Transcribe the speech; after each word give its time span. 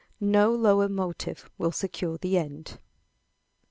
No 0.19 0.51
lower 0.51 0.89
motive 0.89 1.47
will 1.59 1.71
secure 1.71 2.17
the 2.17 2.35
end. 2.35 2.79